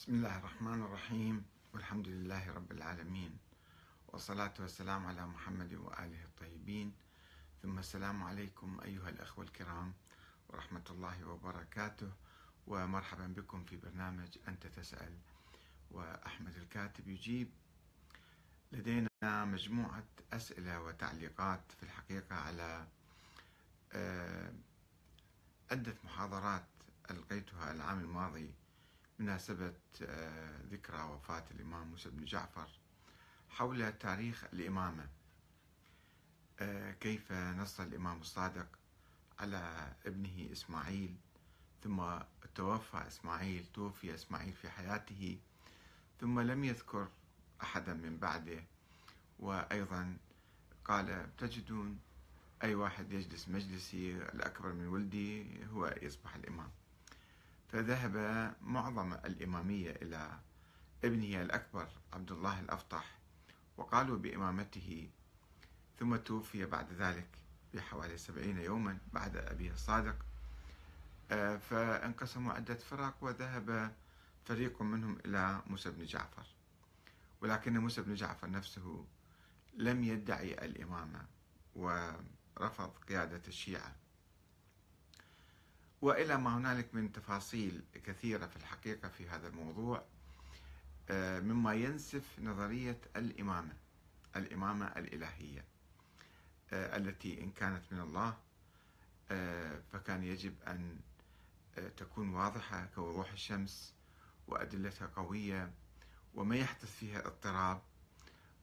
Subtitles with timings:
[0.00, 3.38] بسم الله الرحمن الرحيم والحمد لله رب العالمين
[4.08, 6.92] والصلاة والسلام على محمد وآله الطيبين.
[7.62, 9.94] ثم السلام عليكم أيها الأخوة الكرام
[10.48, 12.12] ورحمة الله وبركاته
[12.66, 15.18] ومرحبا بكم في برنامج أنت تسأل.
[15.90, 17.50] وأحمد الكاتب يجيب
[18.72, 22.86] لدينا مجموعة أسئلة وتعليقات في الحقيقة على
[23.92, 24.52] آه،
[25.70, 26.66] عدة محاضرات
[27.10, 28.59] ألقيتها العام الماضي
[29.20, 32.68] مناسبة آه، ذكرى وفاة الإمام موسى بن جعفر
[33.48, 35.08] حول تاريخ الإمامة.
[36.60, 38.66] آه، كيف نص الإمام الصادق
[39.38, 41.16] على ابنه إسماعيل
[41.84, 42.02] ثم
[42.54, 45.38] توفى إسماعيل توفي إسماعيل في حياته
[46.20, 47.08] ثم لم يذكر
[47.62, 48.64] أحدا من بعده.
[49.38, 50.16] وأيضا
[50.84, 52.00] قال تجدون
[52.62, 56.70] أي واحد يجلس مجلسي الأكبر من ولدي هو يصبح الإمام.
[57.72, 58.16] فذهب
[58.62, 60.38] معظم الإمامية إلى
[61.04, 63.18] ابنه الأكبر عبد الله الأفطح
[63.76, 65.10] وقالوا بإمامته
[65.98, 67.28] ثم توفي بعد ذلك
[67.74, 70.16] بحوالي سبعين يوما بعد أبيه الصادق.
[71.30, 73.92] آه، فانقسموا عدة فرق وذهب
[74.44, 76.46] فريق منهم إلى موسى بن جعفر.
[77.40, 79.04] ولكن موسى بن جعفر نفسه
[79.74, 81.26] لم يدعي الإمامة
[81.76, 83.96] ورفض قيادة الشيعة.
[86.02, 90.04] وإلى ما هنالك من تفاصيل كثيرة في الحقيقة في هذا الموضوع
[91.10, 93.76] آه، مما ينسف نظرية الإمامة
[94.36, 95.64] الإمامة الإلهية
[96.72, 98.36] آه، التي إن كانت من الله
[99.30, 100.96] آه، فكان يجب أن
[101.96, 103.94] تكون واضحة كوضوح الشمس
[104.48, 105.70] وأدلتها قوية
[106.34, 107.82] وما يحدث فيها اضطراب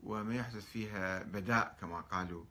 [0.03, 2.45] وما يحدث فيها بداء كما قالوا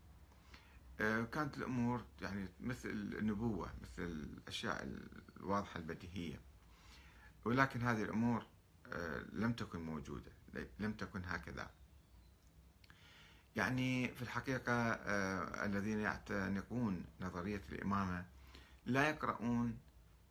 [0.98, 4.89] كانت الأمور يعني مثل النبوة مثل الأشياء
[5.36, 6.41] الواضحة البديهية.
[7.44, 8.47] ولكن هذه الأمور
[8.92, 10.33] آه، لم تكن موجودة
[10.78, 11.70] لم تكن هكذا.
[13.56, 18.25] يعني في الحقيقة آه، الذين يعتنقون نظرية الإمامة
[18.87, 19.78] لا يقرؤون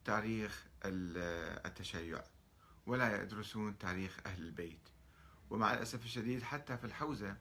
[0.06, 2.24] تاريخ التشيع
[2.88, 4.90] ولا يدرسون تاريخ أهل البيت.
[5.50, 7.38] ومع الأسف الشديد حتى في الحوزة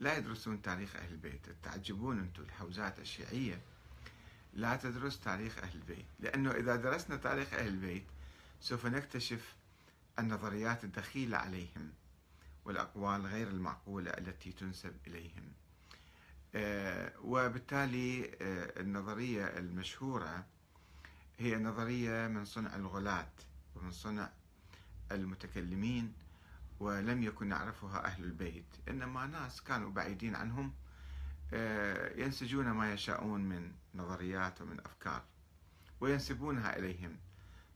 [0.00, 1.46] لا يدرسون تاريخ أهل البيت.
[1.62, 3.60] تعجبون أنتم الحوزات الشيعية
[4.54, 6.06] لا تدرس تاريخ أهل البيت.
[6.20, 8.04] لأنه إذا درسنا تاريخ أهل البيت
[8.60, 9.54] سوف نكتشف
[10.18, 11.92] النظريات الدخيلة عليهم
[12.64, 15.52] والأقوال غير المعقولة التي تنسب إليهم.
[16.54, 20.44] آه، وبالتالي آه، النظرية المشهورة
[21.38, 23.28] هي نظرية من صنع الغلاة
[23.76, 24.30] ومن صنع
[25.12, 26.12] المتكلمين
[26.80, 28.76] ولم يكن يعرفها أهل البيت.
[28.88, 30.72] إنما ناس كانوا بعيدين عنهم
[31.52, 35.24] آه، ينسجون ما يشاءون من نظريات ومن أفكار
[36.00, 37.16] وينسبونها إليهم.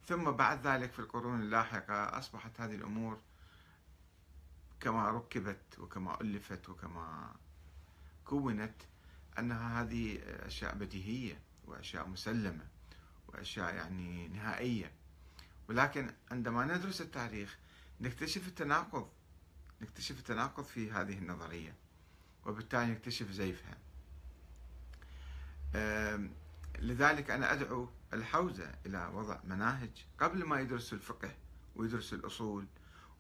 [0.06, 3.20] ثم بعد ذلك في القرون اللاحقة أصبحت هذه الأمور
[4.80, 7.34] كما ركبت وكما ألفت وكما
[8.24, 8.74] كونت
[9.38, 12.66] أنها هذه أشياء بديهية وأشياء مسلمة
[13.28, 14.92] وأشياء يعني نهائية.
[15.68, 17.58] ولكن عندما ندرس التاريخ
[18.00, 19.08] نكتشف التناقض
[19.82, 21.74] نكتشف التناقض في هذه النظرية
[22.46, 23.78] وبالتالي نكتشف زيفها.
[26.78, 31.34] لذلك أنا أدعو الحوزة إلى وضع مناهج قبل ما يدرسوا الفقه
[31.76, 32.66] ويدرسوا الأصول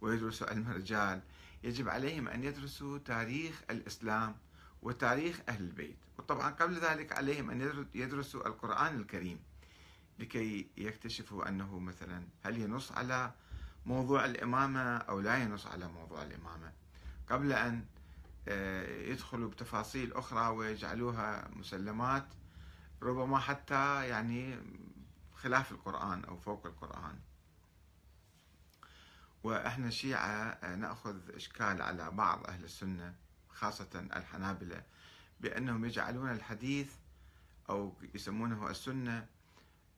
[0.00, 1.22] ويدرسوا علم الرجال
[1.64, 4.36] يجب عليهم أن يدرسوا تاريخ الإسلام
[4.82, 5.96] وتاريخ أهل البيت.
[6.18, 9.38] وطبعا قبل ذلك عليهم أن يدرسوا القرآن الكريم
[10.18, 13.32] لكي يكتشفوا أنه مثلا هل ينص على
[13.86, 16.72] موضوع الإمامة أو لا ينص على موضوع الإمامة.
[17.30, 17.84] قبل أن
[18.48, 22.26] آه، يدخلوا بتفاصيل أخرى ويجعلوها مسلمات
[23.02, 24.58] ربما حتى يعني
[25.34, 27.18] خلاف القرآن أو فوق القرآن.
[29.44, 33.14] وإحنا الشيعة آه، نأخذ إشكال على بعض أهل السنة
[33.48, 34.82] خاصة الحنابلة
[35.40, 36.92] بأنهم يجعلون الحديث
[37.70, 39.26] أو يسمونه السنة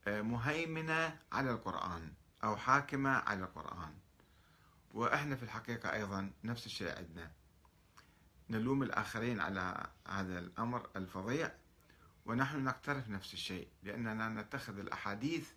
[0.08, 2.12] آه، مهيمنة على القرآن.
[2.46, 3.94] أو حاكمة على القرآن.
[4.94, 7.30] وإحنا في الحقيقة أيضا نفس الشيء عندنا.
[8.50, 11.52] نلوم الآخرين على هذا الأمر الفظيع
[12.26, 15.50] ونحن نقترف نفس الشيء لأننا نتخذ الأحاديث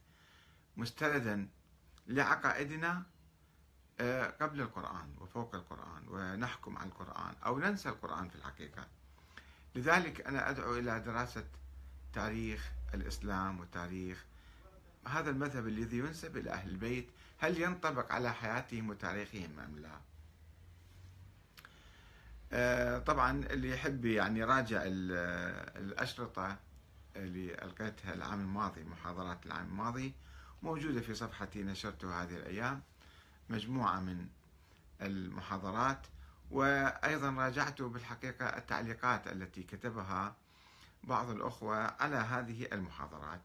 [0.77, 1.49] مستندا
[2.07, 3.03] لعقائدنا
[4.01, 8.87] آه، قبل القرآن وفوق القرآن ونحكم على القرآن أو ننسى القرآن في الحقيقة.
[9.75, 11.47] لذلك أنا أدعو إلى دراسة
[12.13, 14.25] تاريخ الإسلام وتاريخ
[15.07, 19.99] هذا المذهب الذي ينسب إلى أهل البيت هل ينطبق على حياتهم وتاريخهم أم لا؟
[22.51, 26.57] آه، طبعا اللي يحب يعني يراجع الأشرطة
[27.15, 30.13] اللي ألقيتها العام الماضي محاضرات العام الماضي
[30.63, 32.81] موجودة في صفحتي نشرتها هذه الأيام
[33.49, 34.27] مجموعة من
[35.01, 36.07] المحاضرات
[36.51, 40.35] وأيضا راجعت بالحقيقة التعليقات التي كتبها
[41.03, 43.41] بعض الأخوة على هذه المحاضرات.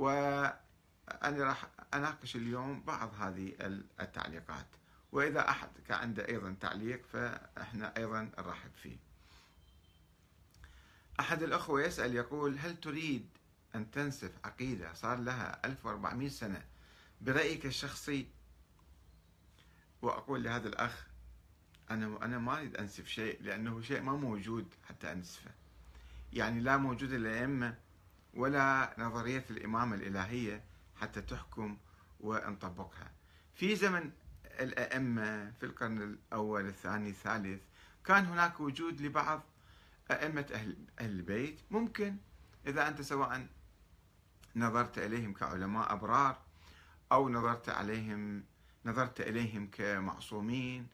[0.00, 3.52] وأنا راح أناقش اليوم بعض هذه
[4.00, 4.66] التعليقات.
[5.12, 8.96] وإذا أحد كان عنده أيضا تعليق فإحنا أيضا نرحب فيه.
[11.20, 13.28] أحد الأخوة يسأل يقول هل تريد
[13.74, 16.64] أن تنسف عقيدة صار لها 1400 سنة
[17.20, 18.26] برأيك الشخصي؟
[20.02, 21.06] وأقول لهذا الأخ
[21.90, 25.50] أنا أنا ما أريد أنسف شيء لأنه شيء ما موجود حتى أنسفه.
[26.32, 27.89] يعني لا موجود الأئمة
[28.34, 30.64] ولا نظرية الإمامة الإلهية
[31.00, 31.76] حتى تحكم
[32.20, 33.12] ونطبقها
[33.54, 34.10] في زمن
[34.60, 37.62] الأئمة في القرن الأول الثاني الثالث
[38.04, 39.42] كان هناك وجود لبعض
[40.10, 41.60] أئمة أهل, البيت.
[41.70, 42.16] ممكن
[42.66, 43.46] إذا أنت سواء
[44.56, 46.38] نظرت إليهم كعلماء أبرار
[47.12, 48.44] أو نظرت عليهم
[48.84, 50.86] نظرت إليهم كمعصومين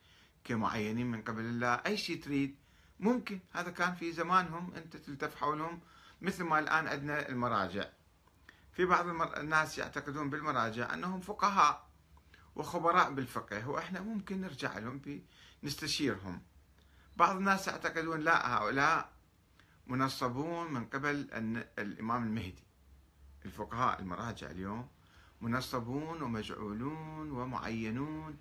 [0.44, 2.56] كمعينين من قبل الله أي شيء تريد
[3.00, 3.40] ممكن.
[3.52, 5.80] هذا كان في زمانهم أنت تلتف حولهم
[6.20, 7.88] مثل ما الآن عندنا المراجع.
[8.72, 11.86] في بعض الناس يعتقدون بالمراجع أنهم فقهاء
[12.56, 15.22] وخبراء بالفقه وإحنا ممكن نرجع لهم
[15.62, 16.42] نستشيرهم
[17.16, 19.12] بعض الناس يعتقدون لا هؤلاء
[19.86, 21.28] منصبون من قبل
[21.78, 22.66] الإمام المهدي.
[23.44, 24.88] الفقهاء المراجع اليوم
[25.40, 28.38] منصبون ومجعولون ومعينون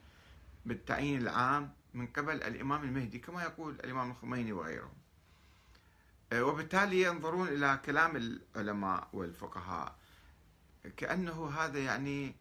[0.66, 5.05] بالتعيين العام من قبل الإمام المهدي كما يقول الإمام الخميني وغيره آه،
[6.42, 9.96] وبالتالي ينظرون إلى كلام العلماء والفقهاء.
[10.98, 12.36] كأنه هذا يعني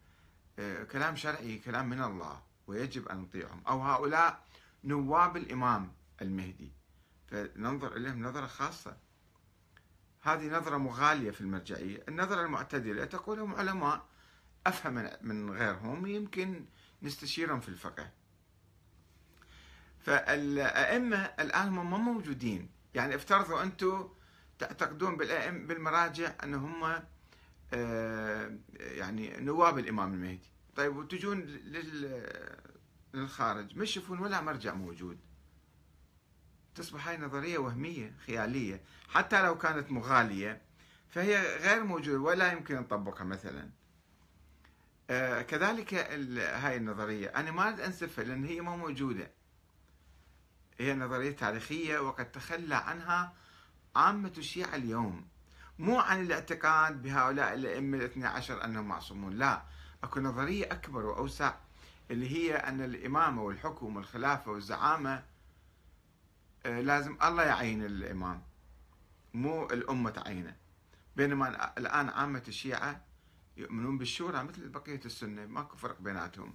[0.58, 3.62] آه، كلام شرعي كلام من الله ويجب أن نطيعهم.
[3.68, 4.44] أو هؤلاء
[4.84, 5.92] نواب الإمام
[6.22, 6.72] المهدي.
[7.26, 8.96] فننظر إليهم نظرة خاصة.
[10.20, 12.04] هذه نظرة مغالية في المرجعية.
[12.08, 14.06] النظرة المعتدلة تقول هم علماء
[14.66, 16.64] أفهم من غيرهم يمكن
[17.02, 18.10] نستشيرهم في الفقه.
[20.00, 22.73] فالأئمة الآن هم ما موجودين.
[22.94, 24.08] يعني افترضوا أنتم
[24.58, 27.02] تعتقدون بالأئمة بالمراجع أن هم
[27.72, 30.50] آه، يعني نواب الإمام المهدي.
[30.76, 31.40] طيب وتجون
[33.14, 35.18] للخارج ما تشوفون ولا مرجع موجود؟
[36.74, 38.80] تصبح هاي نظرية وهمية خيالية.
[39.08, 40.62] حتى لو كانت مغالية
[41.08, 43.70] فهي غير موجودة ولا يمكن نطبقها مثلا.
[45.10, 45.94] آه كذلك
[46.38, 47.28] هاي النظرية.
[47.28, 49.30] أنا ما أريد أنسفها لأن هي ما موجودة.
[50.78, 53.32] هي نظرية تاريخية وقد تخلى عنها
[53.96, 55.26] عامة الشيعة اليوم.
[55.78, 59.62] مو عن الاعتقاد بهؤلاء الأئمة الاثنى عشر أنهم معصومون لا.
[60.04, 61.54] أكو نظرية أكبر وأوسع
[62.10, 65.22] اللي هي أن الإمامة والحكم والخلافة والزعامة
[66.66, 68.42] آه، لازم الله يعين الإمام
[69.34, 70.56] مو الأمة تعينه.
[71.16, 73.04] بينما الآن عامة الشيعة
[73.56, 76.54] يؤمنون بالشورى مثل بقية السنة ماكو فرق بيناتهم.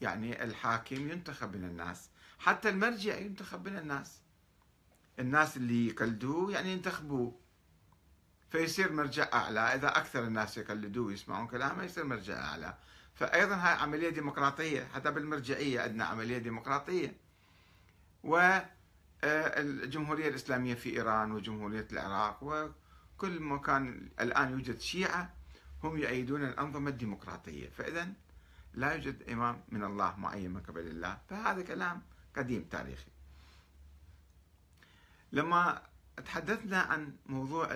[0.00, 2.10] يعني الحاكم ينتخب من الناس.
[2.38, 4.20] حتى المرجع ينتخب من الناس.
[5.18, 7.40] الناس اللي يقلدوه يعني ينتخبوه.
[8.50, 9.60] فيصير مرجع أعلى.
[9.60, 12.74] إذا أكثر الناس يقلدوه ويسمعون كلامه يصير مرجع أعلى.
[13.14, 17.16] فأيضا هاي عملية ديمقراطية حتى بالمرجعية عندنا عملية ديمقراطية.
[18.24, 18.36] و
[19.24, 19.60] آه،
[20.28, 25.34] الإسلامية في إيران وجمهورية العراق وكل مكان الآن يوجد شيعة
[25.84, 27.68] هم يؤيدون الأنظمة الديمقراطية.
[27.68, 28.08] فإذا
[28.74, 31.18] لا يوجد إمام من الله معين من قبل الله.
[31.30, 32.02] فهذا كلام
[32.36, 33.10] قديم تاريخي.
[35.32, 35.82] لما
[36.24, 37.68] تحدثنا عن موضوع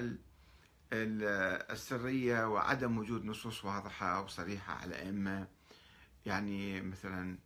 [0.92, 5.48] السرية وعدم وجود نصوص واضحة وصريحة على أئمة
[6.26, 7.38] يعني مثلا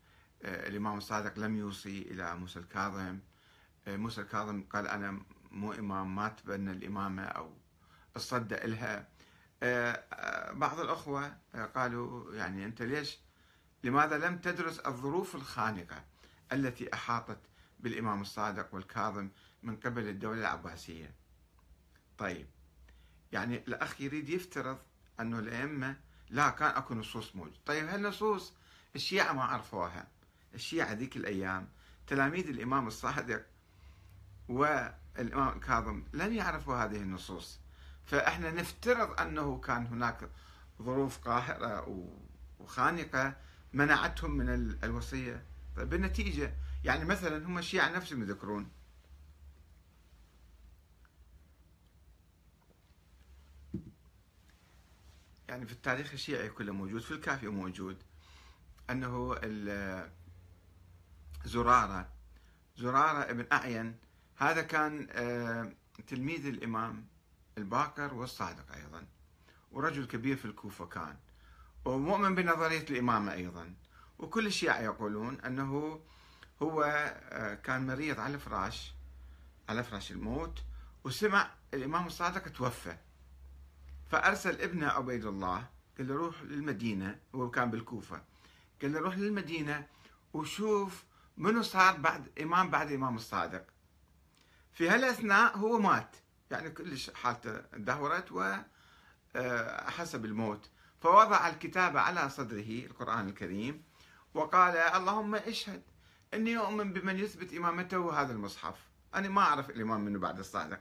[0.43, 3.19] آه، الإمام الصادق لم يوصي إلى موسى الكاظم.
[3.89, 7.51] آه، موسى الكاظم قال أنا مو إمام ما تبنى الإمامة أو
[8.17, 9.09] الصدى إلها.
[9.63, 11.37] آه، بعض الأخوة
[11.75, 13.19] قالوا يعني أنت ليش
[13.85, 16.05] لماذا لم تدرس الظروف الخانقة؟
[16.53, 17.39] التي أحاطت
[17.81, 19.29] بالإمام الصادق والكاظم
[19.63, 21.15] من قبل الدولة العباسية.
[22.19, 22.47] طيب
[23.33, 24.79] يعني الأخ يريد يفترض
[25.21, 25.97] أنه الأئمة
[26.31, 28.53] لا كان أكو نصوص موجود طيب هالنصوص
[28.97, 30.07] الشيعة ما عرفوها.
[30.55, 31.69] الشيعة ذيك الأيام
[32.07, 33.47] تلاميذ الإمام الصادق
[34.49, 37.61] والإمام الكاظم لم يعرفوا هذه النصوص.
[38.05, 40.29] فإحنا نفترض أنه كان هناك
[40.83, 42.09] ظروف قاهرة
[42.61, 43.37] وخانقة
[43.73, 44.49] منعتهم من
[44.85, 45.45] الوصية.
[45.77, 46.55] طيب بالنتيجة
[46.85, 48.69] يعني مثلا هم الشيعة نفسهم يذكرون.
[55.49, 57.97] يعني في التاريخ الشيعي كله موجود في الكافي موجود.
[58.91, 59.35] أنه
[61.45, 62.09] زرارة
[62.77, 63.97] زرارة ابن أعين
[64.37, 65.73] هذا كان آه،
[66.07, 67.07] تلميذ الإمام
[67.59, 69.07] الباقر والصادق أيضا.
[69.73, 71.17] ورجل كبير في الكوفة كان.
[71.85, 73.75] ومؤمن بنظرية الإمامة أيضا.
[74.19, 76.01] وكل الشيعة يقولون أنه
[76.63, 78.93] هو آه، كان مريض على الفراش
[79.69, 80.63] على فراش الموت
[81.05, 82.97] وسمع الإمام الصادق توفى.
[84.11, 85.67] فأرسل ابنه عبيد الله
[85.99, 88.23] قال له روح للمدينة هو كان بالكوفة
[88.83, 89.87] قال له روح للمدينة
[90.33, 91.05] وشوف
[91.37, 93.65] منو صار بعد إمام بعد الإمام الصادق.
[94.73, 96.17] في هالأثناء هو مات
[96.51, 100.71] يعني كلش حالته دهورت وحس آه، بالموت
[101.01, 103.83] فوضع الكتاب على صدره القرآن الكريم
[104.37, 105.83] وقال اللهم اشهد
[106.35, 108.75] اني اؤمن بمن يثبت إمامته هذا المصحف.
[109.15, 110.81] أنا ما أعرف الإمام منه بعد الصادق.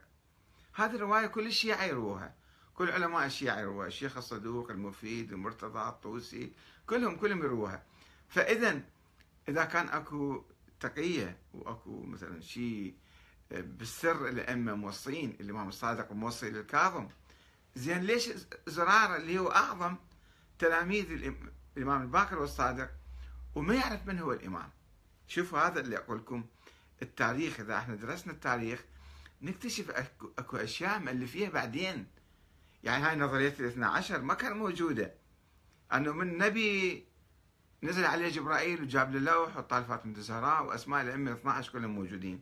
[0.74, 2.36] هذه الرواية كل الشيعة يروها.
[2.74, 3.88] كل علماء الشيعة يروها.
[3.88, 6.54] الشيخ الصدوق المفيد المرتضى الطوسي
[6.88, 7.84] كلهم كلهم يروها.
[8.30, 8.82] فإذا
[9.50, 10.44] إذا كان أكو
[10.80, 12.96] تقية وأكو مثلا شيء
[13.52, 17.08] بالسر الأئمة موصين الإمام الصادق موصي للكاظم
[17.76, 18.30] زين ليش
[18.68, 19.96] زرارة اللي هو أعظم
[20.60, 21.34] تلاميذ
[21.78, 22.90] الإمام الباقر والصادق؟
[23.56, 24.70] وما يعرف من هو الإمام.
[25.28, 26.46] شوفوا هذا اللي أقول لكم
[27.02, 28.84] التاريخ إذا إحنا درسنا التاريخ
[29.42, 32.08] نكتشف اكو, أكو أشياء مألفيها بعدين.
[32.84, 35.14] يعني هاي نظرية الاثنى عشر ما كانت موجودة.
[35.94, 37.06] أنه من نبي
[37.84, 42.42] نزل عليه جبرائيل وجاب له لوح وطال فاطمة الزهراء وأسماء الأئمة 12 كلهم موجودين.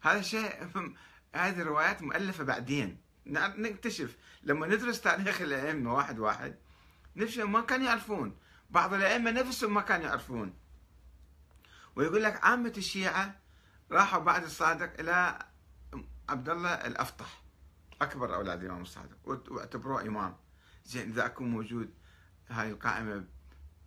[0.00, 0.50] هذا شيء
[1.34, 2.96] هذه روايات مؤلفة بعدين.
[3.26, 6.54] نكتشف لما ندرس تاريخ الأئمة واحد واحد
[7.16, 8.36] نفسهم ما كانوا يعرفون.
[8.70, 10.54] بعض الأئمة نفسهم ما كانوا يعرفون.
[11.96, 13.40] ويقول لك عامة الشيعة
[13.92, 15.38] راحوا بعد الصادق إلى
[16.28, 17.42] عبد الله الافطح
[18.02, 19.16] أكبر أولاد الإمام الصادق
[19.50, 20.36] واعتبروه إمام.
[20.84, 21.94] زين إذا اكو موجود
[22.48, 23.24] هاي القائمة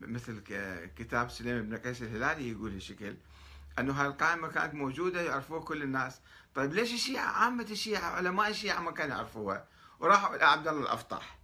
[0.01, 0.39] مثل
[0.95, 3.17] كتاب سليم بن قيس الهلالي يقول هالشكل
[3.79, 6.21] أنه هاي القائمة كانت موجودة يعرفوها كل الناس.
[6.55, 9.67] طيب ليش الشيعة عامة الشيعة علماء الشيعة ما كانوا يعرفوها؟
[9.99, 11.39] وراحوا إلى عبد الله الافطح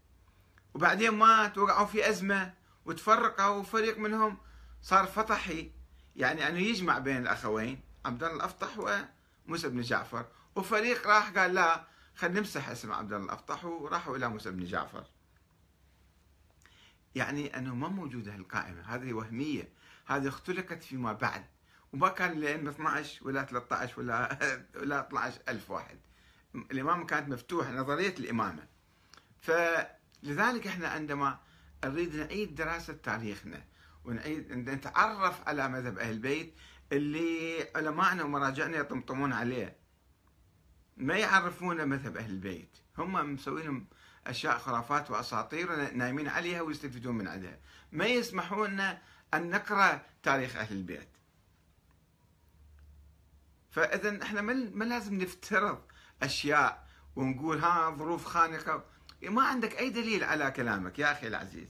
[0.74, 2.54] وبعدين مات وقعوا في أزمة.
[2.88, 4.38] وتفرقوا وفريق منهم
[4.82, 5.72] صار فطحي
[6.16, 7.82] يعني أنه يجمع بين الأخوين.
[8.06, 8.78] عبد الله الافطح
[9.48, 10.26] وموسى بن جعفر.
[10.56, 15.06] وفريق راح قال لا خلينا نمسح اسم عبد الله الافطح وراحوا إلى موسى بن جعفر.
[17.16, 19.70] يعني أنه ما موجودة القائمه هذه وهمية.
[20.06, 21.46] هذه اختلقت فيما بعد.
[21.94, 24.40] وما كان الائمه 12 ولا 13 ولا
[24.82, 25.98] ولا 12 ألف واحد.
[26.56, 28.68] الإمامة كانت مفتوحة نظرية الإمامة.
[29.42, 31.40] فلذلك إحنا عندما
[31.86, 33.64] نريد نعيد دراسة تاريخنا
[34.06, 36.54] ونعيد نتعرف على مذهب أهل البيت
[36.92, 39.76] اللي علمائنا ومراجعنا يطمطمون عليه.
[40.98, 42.78] ما يعرفون مذهب أهل البيت.
[42.98, 43.88] هم مسوين
[44.28, 47.60] أشياء خرافات وأساطير نايمين عليها ويستفيدون من عندها
[47.92, 49.02] ما يسمحون لنا
[49.34, 51.10] أن نقرأ تاريخ أهل البيت.
[53.72, 55.82] فاذا إحنا ما لازم نفترض
[56.24, 58.86] أشياء ونقول ها ظروف خانقة
[59.22, 61.70] ما عندك أي دليل على كلامك يا أخي العزيز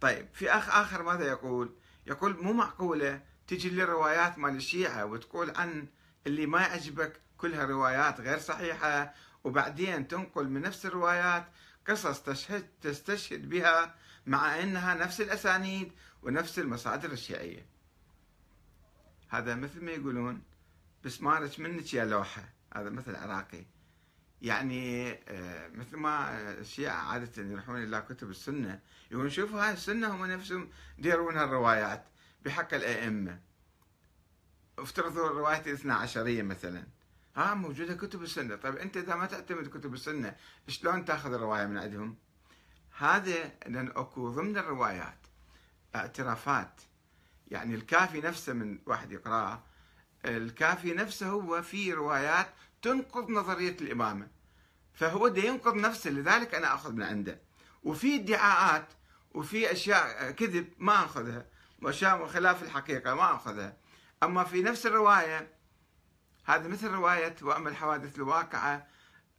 [0.00, 1.74] طيب في أخ آخر ماذا يقول
[2.06, 5.86] يقول مو معقولة تجي لي روايات مال الشيعة وتقول عن
[6.26, 11.46] اللي ما يعجبك كلها روايات غير صحيحة وبعدين تنقل من نفس الروايات
[11.88, 13.94] قصص تشهد تستشهد بها
[14.26, 17.66] مع إنها نفس الأسانيد ونفس المصادر الشيعية.
[19.28, 20.42] هذا مثل ما يقولون
[21.04, 22.44] بسمارك منك يا لوحة،
[22.74, 23.64] هذا مثل عراقي.
[24.42, 28.80] يعني آه، مثل ما الشيعة عادة يروحون إلى كتب السنة
[29.10, 30.68] يقولون شوفوا هاي السنة هم نفسهم
[30.98, 32.04] يديرون الروايات
[32.44, 33.40] بحق الأئمة.
[34.78, 36.86] افترضوا الرواية الاثنى عشرية مثلا.
[37.36, 38.56] ها موجودة كتب السنة.
[38.56, 40.36] طيب أنت إذا ما تعتمد كتب السنة
[40.68, 42.16] شلون تأخذ الرواية من عندهم؟
[42.98, 45.18] هذا لأن أكو ضمن الروايات
[45.94, 46.80] اعترافات.
[47.48, 49.62] يعني الكافي نفسه من واحد يقراه
[50.24, 52.46] الكافي نفسه هو في روايات
[52.82, 54.28] تنقض نظرية الإمامة.
[54.94, 57.40] فهو ده ينقض نفسه لذلك أنا أخذ من عنده.
[57.82, 58.88] وفي ادعاءات
[59.34, 61.46] وفي أشياء كذب ما أخذها.
[61.82, 63.76] وأشياء خلاف الحقيقة ما أخذها.
[64.22, 65.54] أما في نفس الرواية
[66.44, 68.86] هذا مثل رواية وأما الحوادث الواقعة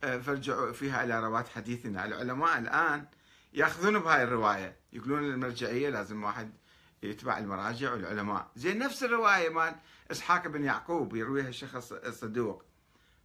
[0.03, 2.05] آه، فارجعوا فيها إلى رواة حديثنا.
[2.05, 3.05] العلماء الآن
[3.53, 4.75] يأخذون بهاي الرواية.
[4.93, 6.51] يقولون المرجعية لازم واحد
[7.03, 8.51] يتبع المراجع والعلماء.
[8.55, 9.75] زين نفس الرواية مال
[10.11, 12.63] إسحاق بن يعقوب يرويها الشيخ الصدوق.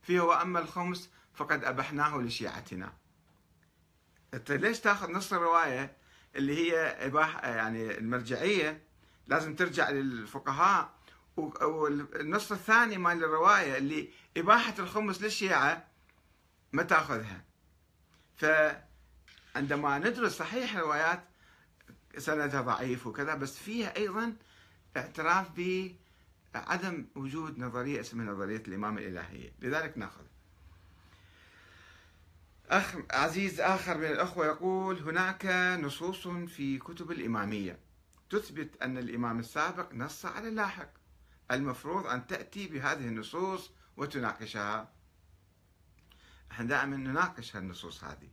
[0.06, 2.92] فيه وأما الخمس فقد أبحناه لشيعتنا.
[4.34, 5.96] أنت ليش تاخذ نص الرواية
[6.36, 8.82] اللي هي إباحة يعني المرجعية؟
[9.26, 10.96] لازم ترجع للفقهاء.
[11.36, 15.86] والنص الثاني مال الرواية اللي إباحة الخمس للشيعة
[16.72, 17.44] ما تأخذها.
[18.36, 21.24] فعندما ندرس صحيح الروايات
[22.18, 24.36] سندها ضعيف وكذا بس فيها أيضا
[24.96, 25.50] اعتراف
[26.56, 29.52] بعدم وجود نظرية اسمها نظرية الإمامة الإلهية.
[29.60, 30.24] لذلك نأخذ.
[32.68, 35.46] أخ عزيز آخر من الأخوة يقول هناك
[35.80, 37.78] نصوص في كتب الإمامية
[38.30, 40.88] تثبت أن الإمام السابق نص على اللاحق
[41.50, 44.88] المفروض أن تأتي بهذه النصوص وتناقشها.
[46.52, 48.28] إحنا دائما نناقش هالنصوص هذه.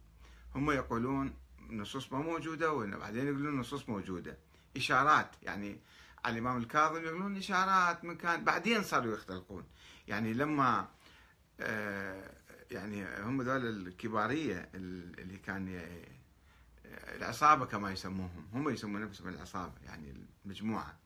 [0.56, 1.34] هم يقولون
[1.70, 4.38] النصوص ما موجودة وبعدين يقولون النصوص موجودة.
[4.77, 5.80] إشارات يعني
[6.25, 9.65] على الإمام الكاظم يقولون إشارات من كان بعدين صاروا يختلقون.
[10.08, 10.88] يعني لما
[11.60, 12.32] آه،
[12.72, 15.82] يعني هم ذول الكبارية اللي كان
[16.86, 18.48] العصابة كما يسموهم.
[18.53, 20.13] هم يسمون نفسهم العصابة يعني
[20.46, 20.98] المجموعة.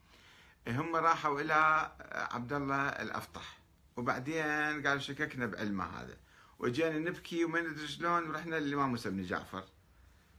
[0.67, 3.57] هم راحوا إلى عبد الله الأفطح.
[3.97, 6.17] وبعدين قالوا شككنا بعلمه هذا.
[6.59, 9.63] وجينا نبكي وما ندري شلون ورحنا للإمام موسى بن جعفر.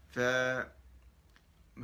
[0.09, 0.19] ف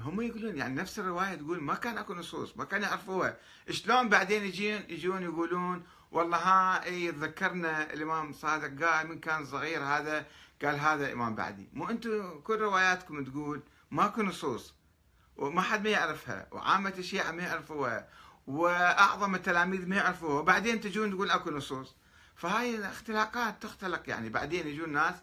[0.00, 3.36] هم يقولون يعني نفس الرواية تقول ما كان أكو نصوص ما كانوا يعرفوها.
[3.70, 9.82] شلون بعدين يجين يجون يقولون والله ها إي تذكرنا الإمام صادق قال من كان صغير
[9.82, 10.26] هذا
[10.62, 11.68] قال هذا إمام بعدي.
[11.72, 14.74] مو أنتم كل رواياتكم تقول ماكو نصوص
[15.36, 18.08] وما حد ما يعرفها وعامة الشيعة ما يعرفوها
[18.46, 21.94] وأعظم التلاميذ ما يعرفوها وبعدين تجون تقول أكو نصوص.
[22.36, 25.14] فهاي الاختلاقات تختلق يعني بعدين يجون ناس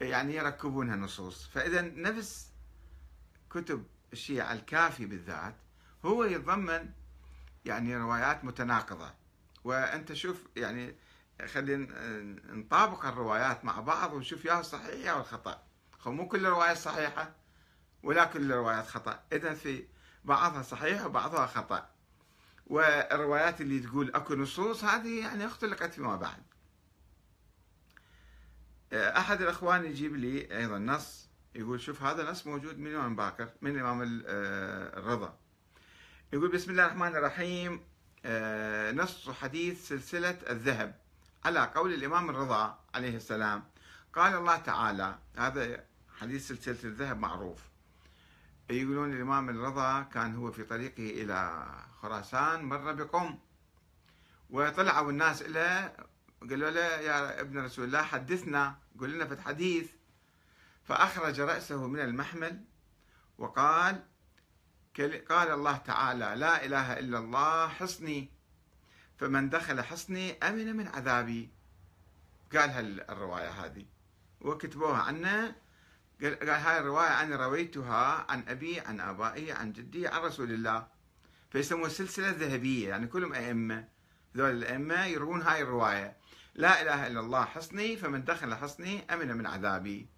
[0.00, 1.48] يعني يركبونها نصوص.
[1.48, 2.52] فإذا نفس
[3.50, 5.54] كتب الشيعة الكافي بالذات
[6.04, 6.90] هو يتضمن
[7.64, 9.14] يعني روايات متناقضة.
[9.64, 10.94] وأنت شوف يعني
[11.46, 11.86] خلينا
[12.54, 15.62] نطابق الروايات مع بعض ونشوف ياها الصحيحة والخطأ
[16.06, 17.32] مو كل الروايات صحيحة
[18.02, 19.22] ولا كل الروايات خطأ.
[19.32, 19.84] إذا في
[20.24, 21.88] بعضها صحيح وبعضها خطأ.
[22.66, 26.42] والروايات اللي تقول أكو نصوص هذه يعني اختلقت فيما بعد.
[28.92, 33.70] أحد الأخوان يجيب لي أيضا نص يقول شوف هذا نص موجود من الإمام باكر من
[33.70, 35.38] الإمام آه، الرضا.
[36.32, 37.80] يقول بسم الله الرحمن الرحيم
[38.24, 40.94] آه، نص حديث سلسلة الذهب
[41.44, 43.64] على قول الإمام الرضا عليه السلام.
[44.12, 45.84] قال الله تعالى هذا
[46.18, 47.58] حديث سلسلة الذهب معروف.
[48.70, 51.66] يقولون الإمام الرضا كان هو في طريقه إلى
[52.02, 53.38] خراسان مر بقم
[54.50, 55.92] وطلعوا الناس إلى
[56.50, 59.90] قالوا له يا ابن رسول الله حدثنا قل لنا في حديث
[60.84, 62.64] فأخرج رأسه من المحمل
[63.38, 64.02] وقال
[65.28, 68.30] قال الله تعالى لا إله إلا الله حصني.
[69.18, 71.50] فمن دخل حصني أمن من عذابي.
[72.52, 73.86] قال هالرواية هذه.
[74.40, 75.56] وكتبوها عنا
[76.22, 80.86] قال هاي الرواية أنا رويتها عن أبي عن آبائي عن جدي عن رسول الله.
[81.50, 83.88] فيسموها سلسلة ذهبية يعني كلهم أئمة.
[84.36, 86.16] ذول الأئمة يروون هاي الرواية.
[86.54, 87.96] لا إله إلا الله حصني.
[87.96, 90.08] فمن دخل حصني أمن من عذابي.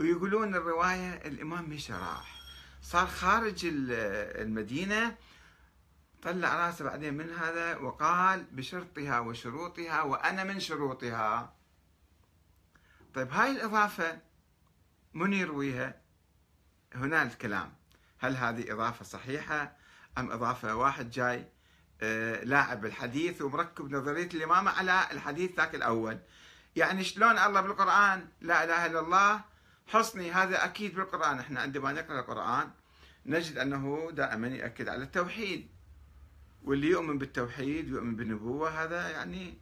[0.00, 2.42] ويقولون الرواية الإمام مش راح.
[2.82, 5.16] صار خارج المدينة
[6.22, 11.54] طلع راسه بعدين من هذا وقال بشرطها وشروطها وأنا من شروطها.
[13.14, 14.18] طيب هاي الإضافة
[15.14, 16.00] من يرويها؟
[16.94, 17.72] هنا الكلام.
[18.18, 19.76] هل هذه إضافة صحيحة
[20.18, 21.48] أم إضافة واحد جاي؟
[22.00, 26.18] آه، لاعب الحديث ومركب نظرية الإمامة على الحديث ذاك الأول.
[26.76, 29.40] يعني شلون الله بالقرآن لا إله إلا الله
[29.92, 31.38] حصني هذا أكيد بالقرآن.
[31.38, 32.70] إحنا عندما نقرأ القرآن
[33.26, 35.68] نجد أنه دائما يأكد على التوحيد.
[36.64, 39.58] واللي يؤمن بالتوحيد ويؤمن بالنبوة هذا يعني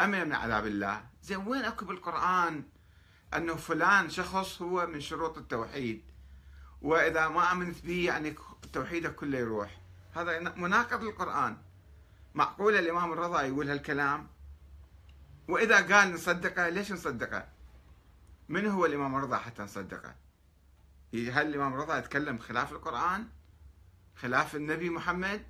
[0.00, 1.04] أمن من عذاب الله.
[1.22, 2.62] زين وين أكو بالقرآن
[3.34, 6.02] أنه فلان شخص هو من شروط التوحيد؟
[6.82, 8.34] وإذا ما آمنت به يعني
[8.72, 9.80] توحيدك كله يروح.
[10.14, 11.56] هذا مناقض للقرآن.
[12.34, 14.28] معقولة الإمام الرضا يقول هالكلام؟
[15.48, 17.51] وإذا قال نصدقه ليش نصدقه؟
[18.52, 20.14] من هو الإمام الرضا حتى نصدقه؟
[21.14, 23.28] هل الإمام الرضا يتكلم خلاف القرآن؟
[24.16, 25.42] خلاف النبي محمد؟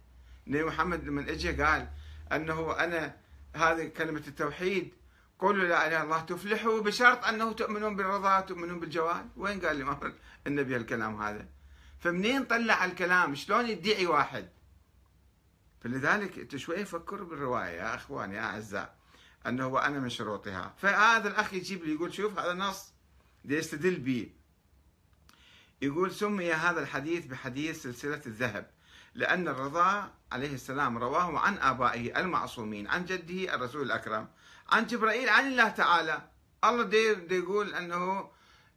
[0.47, 1.89] النبي محمد لما اجى قال
[2.33, 3.17] أنه أنا
[3.57, 4.93] هذه كلمة التوحيد
[5.39, 10.15] قولوا لا إله إلا الله تفلحوا بشرط أنه تؤمنون بالرضا تؤمنون بالجواد وين قال الإمام
[10.47, 11.49] النبي هالكلام هذا.
[11.99, 14.49] فمنين طلع الكلام؟ شلون يدعي واحد؟
[15.81, 18.97] فلذلك أنتم شوي فكروا بالرواية يا إخوان يا أعزاء
[19.47, 22.92] أنه وأنا من شروطها فهذا الأخ يجيب لي يقول شوف هذا نص
[23.45, 24.31] يستدل به
[25.83, 28.71] يقول سمي هذا الحديث بحديث سلسلة الذهب
[29.15, 34.29] لأن الرضا عليه السلام رواه عن آبائه المعصومين عن جده الرسول الأكرم
[34.69, 36.29] عن جبرائيل عن الله تعالى.
[36.65, 38.31] الله دي, دي يقول أنه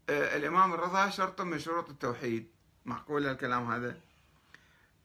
[0.09, 2.47] آه، الإمام الرضا شرط من شروط التوحيد.
[2.85, 3.97] معقول الكلام هذا؟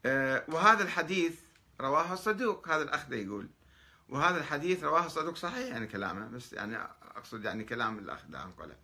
[0.07, 1.40] آه، وهذا الحديث
[1.81, 3.49] رواه الصدوق هذا الأخ ده يقول.
[4.09, 6.77] وهذا الحديث رواه الصدوق صحيح يعني كلامه بس يعني
[7.16, 8.77] أقصد يعني كلام الأخ ده أنقله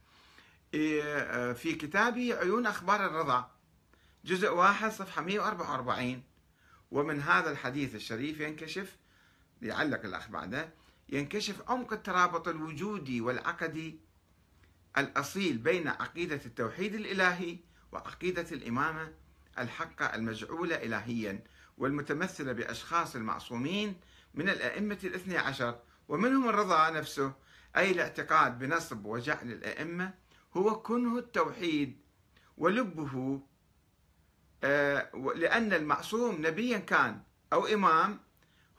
[1.55, 3.51] في كتابه عيون أخبار الرضا
[4.25, 6.23] جزء واحد صفحة 144
[6.91, 8.97] ومن هذا الحديث الشريف ينكشف
[9.63, 10.69] يعلق الأخ بعده
[11.09, 14.01] ينكشف عمق الترابط الوجودي والعقدي
[14.99, 17.59] الأصيل بين عقيدة التوحيد الإلهي
[17.93, 19.13] وعقيدة الإمامة
[19.59, 21.45] الحقة المجعولة إلهيا
[21.79, 24.01] والمتمثلة بأشخاص المعصومين
[24.35, 27.33] من الأئمة الاثني عشر ومنهم الرضا نفسه
[27.77, 30.15] أي الاعتقاد بنصب وجعل الأئمة
[30.57, 32.01] هو كنه التوحيد
[32.59, 33.41] ولبه
[34.65, 38.21] آه، لأن المعصوم نبيا كان أو إمام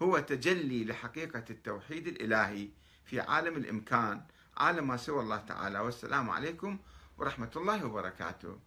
[0.02, 2.70] هو تجلي لحقيقة التوحيد الإلهي
[3.06, 4.26] في عالم الإمكان
[4.58, 5.80] عالم ما سوى الله تعالى.
[5.80, 6.80] والسلام عليكم
[7.18, 8.60] ورحمة الله وبركاته.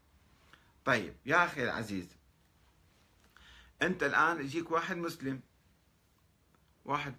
[0.85, 2.17] طيب يا أخي العزيز
[3.83, 5.41] أنت الآن يجيك واحد مسلم
[6.85, 7.15] واحد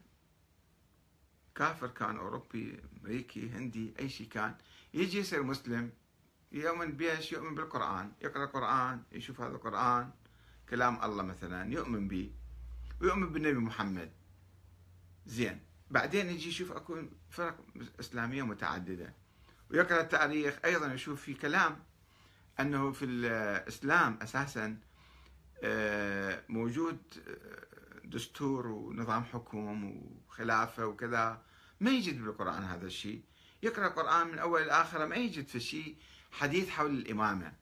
[1.55, 4.55] كافر كان أوروبي أمريكي هندي أي شيء كان
[4.93, 5.91] يجي يصير مسلم
[6.51, 10.11] يؤمن بيش يؤمن بالقرآن يقرأ القرآن يشوف هذا القرآن
[10.69, 12.31] كلام الله مثلا يؤمن به
[13.01, 14.11] ويؤمن بالنبي محمد.
[15.25, 15.59] زين.
[15.91, 17.57] بعدين يجي يشوف أكو فرق
[17.99, 19.13] إسلامية متعددة.
[19.69, 21.79] ويقرأ التاريخ أيضا يشوف في كلام
[22.59, 24.77] أنه في الإسلام أساسا
[25.63, 29.83] آه، موجود آه، دستور ونظام حكم
[30.27, 31.41] وخلافة وكذا.
[31.79, 33.21] ما يجد بالقرآن هذا الشيء.
[33.63, 35.95] يقرأ القرآن من أول لاخره ما يجد في شيء
[36.31, 37.53] حديث حول الإمامة.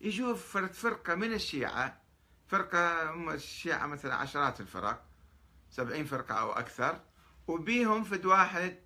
[0.00, 2.02] يشوف فرقة من الشيعة
[2.48, 5.04] فرقة هم الشيعة مثلا عشرات الفرق
[5.70, 7.00] سبعين فرقة أو أكثر
[7.46, 8.78] وبيهم فد واحد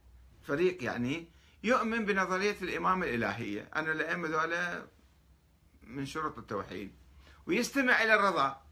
[0.42, 1.28] فريق يعني
[1.62, 3.70] يؤمن بنظرية الإمامة الإلهية.
[3.76, 4.86] أن الأئمة ذولا
[5.82, 6.94] من شروط التوحيد.
[7.46, 8.62] ويستمع إلى الرضا.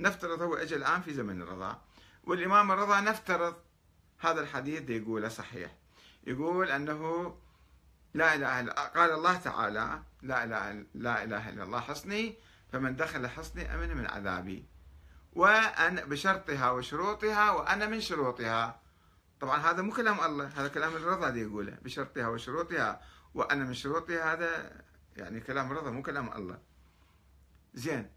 [0.00, 1.82] نفترض هو أجل الآن في زمن الرضا
[2.24, 3.56] والإمام الرضا نفترض
[4.18, 5.81] هذا الحديث يقوله صحيح.
[6.26, 7.34] يقول أنه
[8.14, 12.38] لا إله إلا قال الله تعالى لا إله لا إله إلا الله حصني
[12.72, 14.66] فمن دخل حصني أمن من عذابي.
[15.32, 18.80] وأن بشرطها وشروطها وأنا من شروطها.
[19.40, 21.78] طبعا هذا مو كلام الله هذا كلام الرضا دي يقوله.
[21.82, 23.00] بشرطها وشروطها
[23.34, 24.82] وأنا من شروطها هذا
[25.16, 26.58] يعني كلام الرضا مو كلام الله.
[27.74, 28.10] زين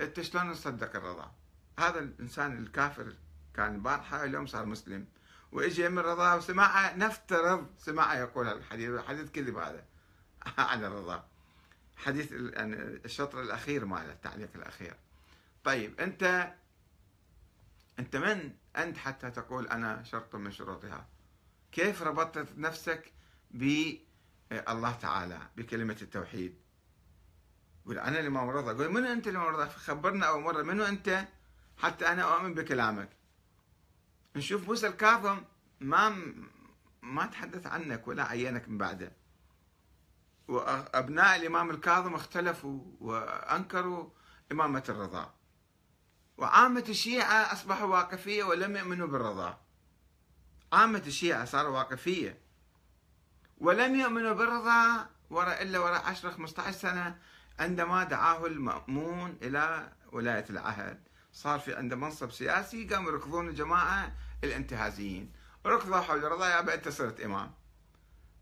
[0.00, 1.34] أنت شلون تصدق الرضا؟
[1.78, 3.16] هذا الإنسان الكافر
[3.54, 5.06] كان البارحه اليوم صار مسلم.
[5.52, 9.84] وإجي من الرضا وسمعه نفترض سمعه يقول الحديث الحديث كذب هذا.
[10.58, 11.24] عن الرضا
[11.96, 14.94] حديث يعني الشطر الأخير ماله التعليق الأخير.
[15.64, 16.54] طيب أنت
[17.98, 21.06] أنت من أنت حتى تقول أنا شرط من شروطها؟
[21.72, 23.12] كيف ربطت نفسك
[23.50, 26.54] بالله تعالى بكلمة التوحيد؟
[27.84, 31.28] يقول أنا الإمام رضا يقول من أنت الإمام رضا خبرنا أول مرة منو أنت؟
[31.78, 33.17] حتى أنا أؤمن بكلامك.
[34.38, 35.40] نشوف موسى الكاظم
[35.80, 36.34] ما
[37.02, 39.12] ما تحدث عنك ولا عينك من بعده.
[40.48, 44.10] وأبناء الإمام الكاظم اختلفوا وأنكروا
[44.52, 45.34] إمامة الرضا.
[46.36, 49.60] وعامة الشيعة أصبحوا واقفية ولم يؤمنوا بالرضا.
[50.72, 52.38] عامة الشيعة صاروا واقفية.
[53.58, 57.18] ولم يؤمنوا بالرضا وراء إلا وراء 10 15 سنة
[57.58, 61.08] عندما دعاه المأمون إلى ولاية العهد.
[61.32, 64.12] صار في عنده منصب سياسي قاموا يركضون الجماعة
[64.44, 65.32] الانتهازيين.
[65.66, 67.54] ركضوا حول الرضا يا أنت صرت إمام.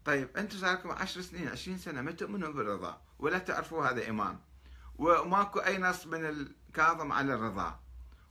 [0.04, 4.40] طيب أنتم صار لكم 10 سنين 20 سنة ما تؤمنوا بالرضا ولا تعرفوا هذا إمام.
[4.98, 7.80] وماكو أي نص من الكاظم على الرضا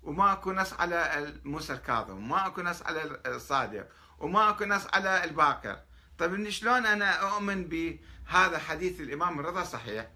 [0.03, 3.87] وما اكو نص على موسى الكاظم وما اكو نص على الصادق
[4.19, 5.79] وما اكو نص على الباقر.
[6.17, 10.11] طيب شلون أنا أؤمن بهذا حديث الإمام؟ الرضا صحيح.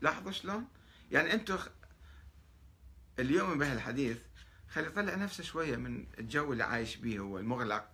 [0.00, 0.68] لاحظوا شلون؟
[1.10, 1.58] يعني أنتم
[3.18, 4.18] اليوم بهالحديث
[4.70, 7.88] خلي يطلع نفسه شوية من الجو اللي عايش به هو المغلق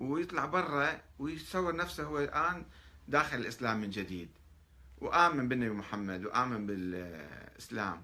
[0.00, 2.64] ويطلع برا ويتصور نفسه هو الآن
[3.08, 4.28] داخل الإسلام من جديد.
[4.98, 8.02] وآمن بالنبي محمد وآمن بالإسلام.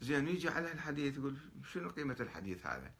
[0.00, 1.36] زين يجي على الحديث يقول
[1.72, 2.90] شنو قيمة الحديث هذا؟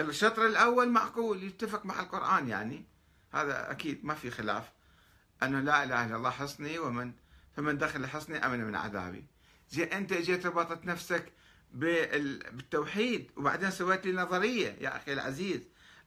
[0.00, 2.84] الشطر الأول معقول يتفق مع القرآن يعني.
[3.32, 4.72] هذا أكيد ما في خلاف.
[5.42, 7.12] أنه لا إله إلا الله حصني ومن
[7.56, 9.24] فمن دخل حصني أمن من عذابي.
[9.70, 11.32] زين أنت جيت ربطت نفسك
[11.76, 15.60] بالتوحيد وبعدين سويت لي نظرية يا أخي العزيز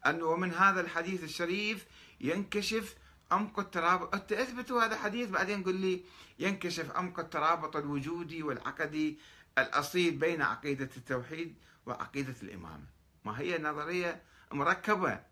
[0.06, 1.86] أنه ومن هذا الحديث الشريف
[2.22, 2.96] ينكشف
[3.32, 6.04] عمق الترابط أنت أثبتوا هذا الحديث بعدين قل لي
[6.40, 9.20] ينكشف عمق الترابط الوجودي والعقدي
[9.58, 11.56] الأصيل بين عقيدة التوحيد
[11.86, 12.86] وعقيدة الإمامة.
[13.26, 15.24] ما هي نظرية مركبة؟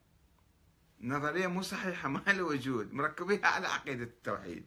[1.01, 4.65] نظرية مو صحيحة ما لها وجود مركبيها على عقيدة التوحيد.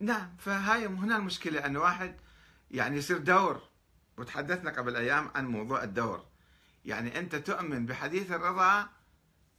[0.00, 2.16] نعم فهاي هنا المشكلة أن واحد
[2.70, 3.62] يعني يصير دور.
[4.16, 6.26] وتحدثنا قبل أيام عن موضوع الدور.
[6.84, 8.88] يعني أنت تؤمن بحديث الرضا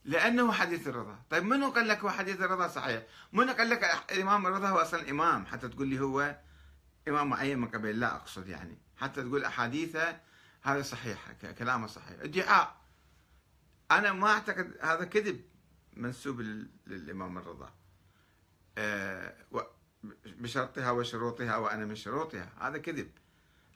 [0.04, 1.18] لأنه حديث الرضا.
[1.30, 5.10] طيب منو قال لك هو حديث الرضا صحيح؟ منو قال لك الإمام الرضا هو أصلا
[5.10, 6.38] إمام؟ حتى تقول لي هو
[7.08, 8.78] إمام معين من قبل لا أقصد يعني.
[8.96, 10.20] حتى تقول أحاديثه
[10.62, 12.20] هذا صحيح كلامه صحيح.
[12.20, 12.76] إدعاء.
[13.90, 15.40] أنا ما أعتقد هذا كذب
[15.92, 16.40] منسوب
[16.86, 17.72] للإمام الرضا.
[18.78, 19.34] أه
[20.24, 22.48] بشرطها وشروطها وأنا من شروطها.
[22.60, 23.10] هذا كذب.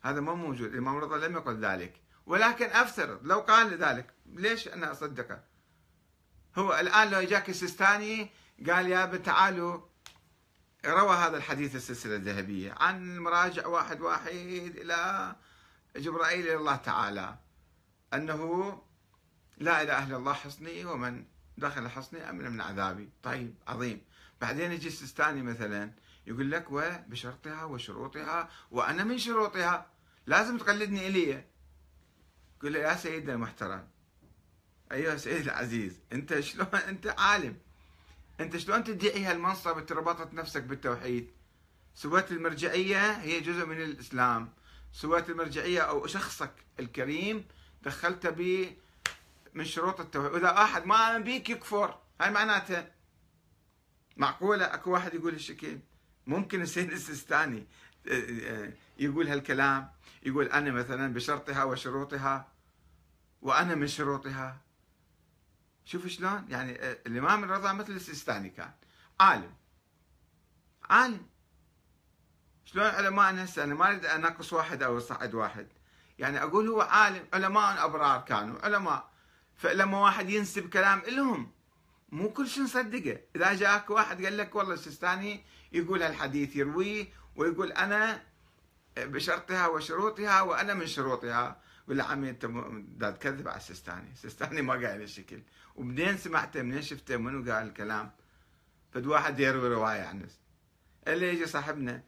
[0.03, 0.73] هذا ما موجود.
[0.73, 2.01] الإمام رضا لم يقل ذلك.
[2.27, 5.41] ولكن أفترض لو قال ذلك ليش أنا أصدقه؟
[6.57, 8.31] هو الآن لو جاك السيستاني
[8.71, 9.81] قال يا تعالوا.
[10.87, 14.33] روى هذا الحديث السلسلة الذهبية عن المراجع واحد واحد
[14.77, 15.37] إلى
[15.97, 17.39] جبرائيل إلى الله تعالى.
[18.15, 18.83] أنه
[19.57, 21.25] لا إله إلا الله حصني ومن
[21.59, 23.09] دخل حصني أمن من عذابي.
[23.23, 24.03] طيب عظيم.
[24.40, 25.90] بعدين يجي السيستاني مثلا
[26.27, 29.87] يقول لك وبشرطها وشروطها وأنا من شروطها.
[30.27, 31.45] لازم تقلدني إلي.
[32.59, 33.88] يقول له يا سيدنا المحترم.
[34.93, 36.01] أيها سيدي العزيز.
[36.12, 37.57] أنت شلون؟ أنت عالم.
[38.40, 41.31] أنت شلون تدعي هالمنصب أنت ربطت نفسك بالتوحيد؟
[41.95, 44.53] سويت المرجعية هي جزء من الإسلام.
[44.93, 47.45] سويت المرجعية أو شخصك الكريم
[47.83, 48.67] دخلته ب
[49.55, 50.33] من شروط التوحيد.
[50.33, 52.90] وإذا واحد ما آمن بيك يكفر هاي معناتها
[54.17, 55.79] معقولة؟ أكو واحد يقول هالشكل
[56.27, 57.67] ممكن السيد السيستاني
[58.09, 59.90] آه، آه، يقول هالكلام.
[60.23, 62.49] يقول أنا مثلا بشرطها وشروطها
[63.43, 64.61] وأنا من شروطها.
[65.85, 68.71] شوف شلون؟ يعني آه، الإمام الرضا مثل السيستاني كان.
[69.21, 69.55] عالم.
[70.90, 71.27] عالم.
[72.64, 75.69] شلون علماء هسه أنا ما أريد أنقص واحد أو أصعد واحد.
[76.19, 77.27] يعني أقول هو عالم.
[77.33, 78.64] علماء أبرار كانوا.
[78.64, 79.13] علماء.
[79.57, 81.51] فلما واحد ينسب كلام لهم
[82.09, 83.21] مو كل شيء نصدقه.
[83.37, 88.23] إذا جاك واحد قال لك والله السيستاني يقول هالحديث يرويه ويقول أنا
[88.97, 91.61] بشرطها وشروطها وأنا من شروطها.
[91.88, 92.47] ولا عمي أنت
[93.01, 95.43] تكذب على السيستاني السيستاني ما قال الشكل.
[95.75, 98.11] ومنين سمعته؟ منين شفته؟ منو قال الكلام؟
[98.93, 100.29] فد واحد يروي رواية عن
[101.09, 102.03] اللي يجي صاحبنا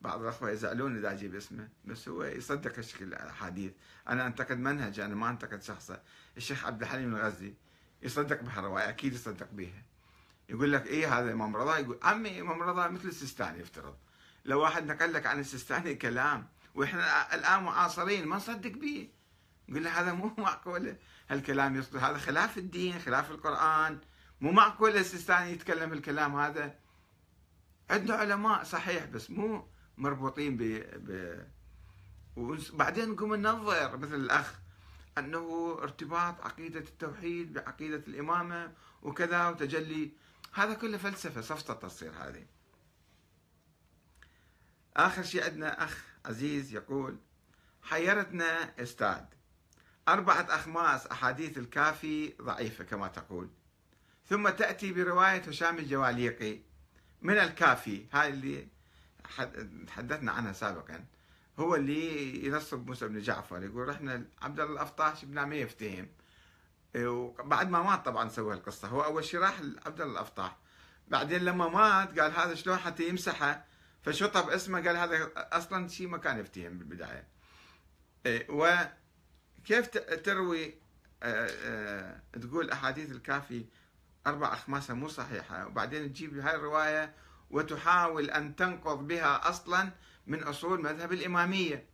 [0.00, 3.72] بعض الأخوة يزعلون إذا أجيب اسمه بس هو يصدق هالشكل الأحاديث.
[4.08, 6.02] أنا انتقد منهج أنا ما انتقد شخصه.
[6.36, 7.54] الشيخ عبد الحليم الغزي
[8.02, 9.82] يصدق بهالروايه أكيد يصدق بها.
[10.48, 13.96] يقول لك إيه هذا إمام رضا؟ يقول عمي إمام رضا مثل السيستاني يفترض.
[14.44, 19.08] لو واحد نقل لك عن السيستاني كلام وإحنا الآن معاصرين ما نصدق به.
[19.68, 20.96] يقول له هذا مو معقول.
[21.30, 23.98] هالكلام يصدق هذا خلاف الدين خلاف القرآن.
[24.40, 26.74] مو معقول السيستاني يتكلم الكلام هذا.
[27.90, 29.69] عندنا علماء صحيح بس مو
[30.00, 30.62] مربوطين ب,
[30.96, 31.40] ب...
[32.36, 34.58] وبعدين نقوم ننظر مثل الأخ
[35.18, 40.10] أنه ارتباط عقيدة التوحيد بعقيدة الإمامة وكذا وتجلي.
[40.52, 42.46] هذا كله فلسفة سفسطه تصير هذه.
[44.96, 47.18] آخر شيء عندنا أخ عزيز يقول
[47.82, 49.24] حيرتنا أستاذ
[50.08, 53.50] أربعة أخماس أحاديث الكافي ضعيفة كما تقول.
[54.28, 56.60] ثم تأتي برواية هشام الجواليقي
[57.22, 58.68] من الكافي؟ هاي اللي
[59.86, 61.04] تحدثنا عنها سابقا.
[61.58, 66.08] هو اللي ينصب موسى بن جعفر يقول رحنا عبد الله الافطاح شفناه ما يفتهم.
[66.96, 68.88] وبعد ما مات طبعا سوى القصة.
[68.88, 70.58] هو أول شيء راح لعبد الله الافطاح
[71.08, 73.64] بعدين لما مات قال هذا شلون حتى يمسحه؟
[74.02, 77.28] فشطب اسمه قال هذا أصلا شيء ما كان يفتهم بالبداية.
[78.26, 79.88] إيه، وكيف
[80.24, 80.74] تروي
[81.22, 83.64] آه، آه، تقول أحاديث الكافي
[84.26, 87.14] أربع اخماسها مو صحيحة؟ وبعدين تجيب هاي الرواية
[87.50, 89.90] وتحاول أن تنقض بها أصلا
[90.26, 91.86] من أصول مذهب الإمامية.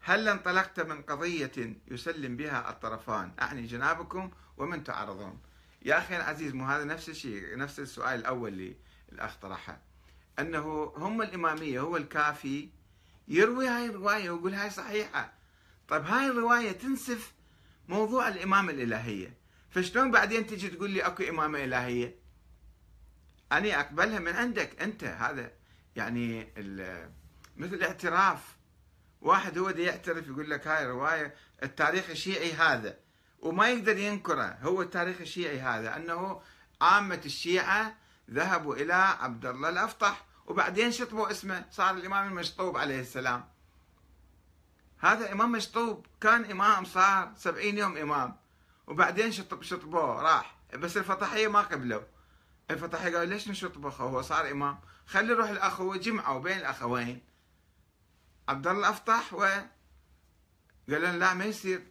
[0.00, 5.40] هل انطلقت من قضية يسلم بها الطرفان؟ أعني جنابكم ومن تعرضون.
[5.82, 8.76] يا أخي العزيز مو هذا نفس الشيء نفس السؤال الأول اللي
[9.12, 9.80] الأخ طرحه.
[10.38, 12.68] أنه هم الإمامية هو الكافي
[13.28, 15.32] يروي هاي الرواية ويقول هاي صحيحة.
[15.88, 17.32] طيب هاي الرواية تنسف
[17.88, 19.36] موضوع الإمامة الإلهية.
[19.70, 22.25] فشلون بعدين تجي تقول لي أكو إمامة إلهية؟
[23.52, 25.04] أنا أقبلها من عندك أنت.
[25.04, 25.50] هذا
[25.96, 26.52] يعني
[27.56, 28.56] مثل اعتراف
[29.20, 32.98] واحد هو يعترف يقول لك هاي رواية التاريخ الشيعي هذا.
[33.38, 36.42] وما يقدر ينكره هو التاريخ الشيعي هذا أنه
[36.80, 37.96] عامة الشيعة
[38.30, 41.64] ذهبوا إلى عبد الله الأفطح وبعدين شطبوا اسمه.
[41.70, 43.48] صار الإمام المشطوب عليه السلام.
[44.98, 46.06] هذا إمام مشطوب.
[46.20, 48.36] كان إمام صار سبعين يوم إمام.
[48.86, 50.56] وبعدين شطب شطبوه راح.
[50.74, 52.02] بس الفطحية ما قبلوا
[52.70, 54.78] الفطحي قال ليش نشط بخه هو صار إمام.
[55.06, 57.20] خلي يروح الاخوه جمعوا بين الأخوين.
[58.48, 61.86] عبد الله افطح و قال لهم لا ما يصير.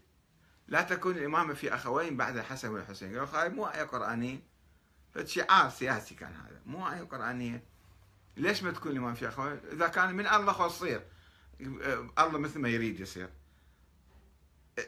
[0.67, 3.09] لا تكون الإمامة في أخوين بعد الحسن والحسين.
[3.09, 4.39] قالوا خاي مو آية قرآنية.
[5.13, 6.61] فشعار سياسي كان هذا.
[6.65, 7.63] مو آية قرآنية.
[8.38, 11.03] ليش ما تكون الامام في أخوين؟ إذا كان من الله خو تصير
[12.19, 13.29] الله مثل ما يريد يصير.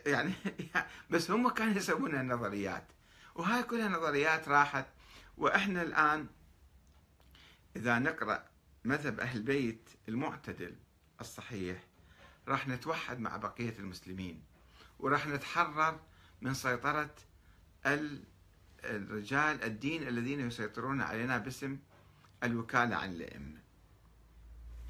[0.05, 0.33] يعني
[1.11, 2.87] بس هم كانوا يسوون النظريات.
[3.35, 4.85] وهاي كلها نظريات راحت.
[5.37, 6.27] وإحنا الآن
[7.75, 8.45] إذا نقرأ
[8.85, 10.75] مذهب أهل البيت المعتدل
[11.21, 11.83] الصحيح
[12.47, 14.43] راح نتوحد مع بقية المسلمين
[14.99, 15.99] وراح نتحرر
[16.41, 17.15] من سيطرة
[18.83, 21.79] الرجال الدين الذين يسيطرون علينا باسم
[22.43, 23.61] الوكالة عن الأئمة.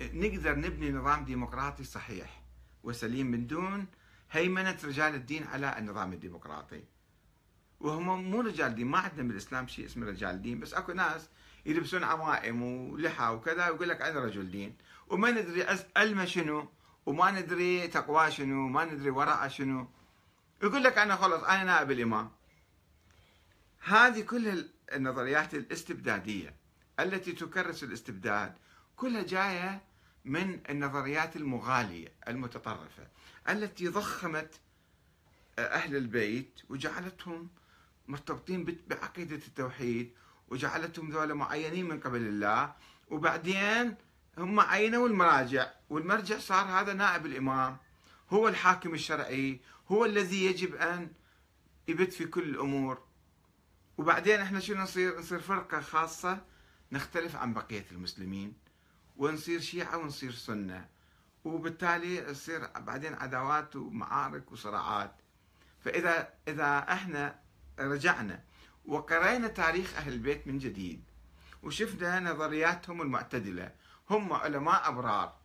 [0.01, 2.43] نقدر نبني نظام ديمقراطي صحيح
[2.83, 3.85] وسليم من دون
[4.31, 6.83] هيمنة رجال الدين على النظام الديمقراطي.
[7.79, 11.29] وهم مو رجال دين ما عندنا بالإسلام شيء اسمه رجال دين بس أكو ناس
[11.65, 14.75] يلبسون عمائم ولحى وكذا ويقول لك أنا رجل دين.
[15.09, 15.65] وما ندري
[15.97, 16.69] ألمه شنو
[17.05, 19.87] وما ندري تقوى شنو وما ندري وراء شنو.
[20.63, 22.31] يقول لك أنا خلص أنا نائب الإمام.
[23.79, 26.53] هذه كل النظريات الاستبدادية
[26.99, 28.55] التي تكرس الاستبداد
[28.95, 29.81] كلها جاية
[30.25, 33.07] من النظريات المغالية المتطرفة
[33.49, 34.59] التي ضخمت
[35.59, 37.49] أهل البيت وجعلتهم
[38.07, 40.13] مرتبطين بعقيدة التوحيد
[40.49, 42.73] وجعلتهم ذولا معينين من قبل الله
[43.09, 43.95] وبعدين
[44.37, 47.77] هم عينوا المراجع والمرجع صار هذا نائب الإمام.
[48.29, 51.11] هو الحاكم الشرعي هو الذي يجب أن
[51.87, 53.01] يبت في كل الأمور.
[53.97, 56.41] وبعدين إحنا شو نصير؟ نصير فرقة خاصة
[56.91, 58.53] نختلف عن بقية المسلمين
[59.17, 60.89] ونصير شيعة ونصير سنة.
[61.43, 65.15] وبالتالي يصير بعدين عداوات ومعارك وصراعات.
[65.79, 67.39] فإذا إذا إحنا
[67.79, 68.43] رجعنا.
[68.85, 71.03] وقرينا تاريخ أهل البيت من جديد
[71.63, 73.71] وشفنا نظرياتهم المعتدلة.
[74.09, 75.35] هم علماء أبرار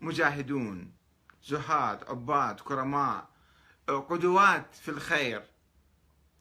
[0.00, 0.92] مجاهدون
[1.44, 3.28] زهاد عباد كرماء
[3.86, 5.42] قدوات في الخير.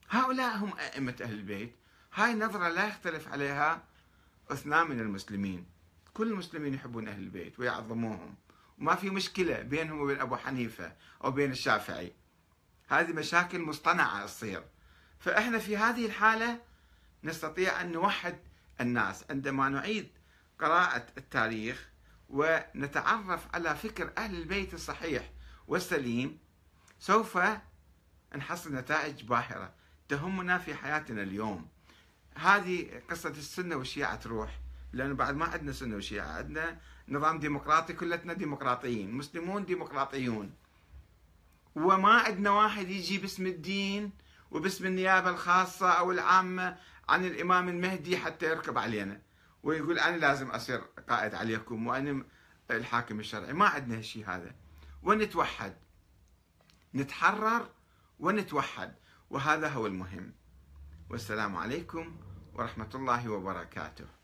[0.09, 1.75] هؤلاء هم أئمة أهل البيت.
[2.13, 3.83] هاي نظرة لا يختلف عليها
[4.51, 5.65] اثنان من المسلمين.
[6.13, 8.35] كل المسلمين يحبون أهل البيت ويعظموهم.
[8.79, 12.13] وما في مشكلة بينهم وبين أبو حنيفة أو بين الشافعي.
[12.89, 14.63] هذه مشاكل مصطنعة تصير.
[15.19, 16.62] فإحنا في هذه الحالة
[17.23, 18.39] نستطيع أن نوحد
[18.82, 20.10] الناس عندما نعيد
[20.60, 21.89] قراءة التاريخ
[22.30, 25.32] ونتعرف على فكر أهل البيت الصحيح
[25.67, 26.39] والسليم
[26.99, 27.39] سوف
[28.36, 29.73] نحصل نتائج باهرة
[30.10, 31.67] تهمنا في حياتنا اليوم.
[32.36, 34.60] هذه قصة السنة والشيعة تروح
[34.93, 40.54] لأنه بعد ما عندنا سنة وشيعة عندنا نظام ديمقراطي كلتنا ديمقراطيين مسلمون ديمقراطيون.
[41.75, 44.12] وما عندنا واحد يجي باسم الدين
[44.51, 46.77] وباسم النيابة الخاصة أو العامة
[47.10, 49.21] عن الإمام المهدي حتى يركب علينا.
[49.63, 50.77] ويقول أنا لازم أصير
[51.10, 52.23] قائد عليكم وأنا
[52.71, 53.53] الحاكم الشرعي.
[53.53, 54.55] ما عندنا هالشيء هذا.
[55.03, 55.75] ونتوحد.
[56.95, 57.69] نتحرر
[58.19, 58.95] ونتوحد.
[59.29, 60.34] وهذا هو المهم.
[61.10, 62.17] والسلام عليكم
[62.53, 64.18] ورحمة الله وبركاته.